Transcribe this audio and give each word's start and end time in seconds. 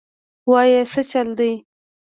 وايه 0.49 0.81
سه 0.91 1.01
چل 1.11 1.27
دې. 1.37 1.51